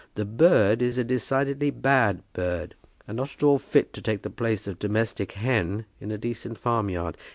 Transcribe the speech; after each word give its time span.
The 0.15 0.25
bird 0.25 0.81
is 0.81 0.97
a 0.97 1.03
decidedly 1.03 1.69
bad 1.69 2.23
bird, 2.33 2.73
and 3.07 3.17
not 3.17 3.35
at 3.35 3.43
all 3.43 3.59
fit 3.59 3.93
to 3.93 4.01
take 4.01 4.23
the 4.23 4.31
place 4.31 4.65
of 4.65 4.79
domestic 4.79 5.33
hen 5.33 5.85
in 5.99 6.09
a 6.09 6.17
decent 6.17 6.57
farmyard. 6.57 7.17